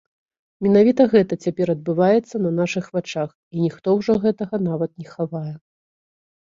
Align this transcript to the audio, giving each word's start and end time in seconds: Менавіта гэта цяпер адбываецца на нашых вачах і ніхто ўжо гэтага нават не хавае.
Менавіта 0.67 1.05
гэта 1.13 1.33
цяпер 1.47 1.67
адбываецца 1.75 2.35
на 2.47 2.51
нашых 2.61 2.85
вачах 2.99 3.29
і 3.37 3.57
ніхто 3.67 3.87
ўжо 4.01 4.13
гэтага 4.27 4.55
нават 4.71 4.91
не 5.05 5.11
хавае. 5.13 5.51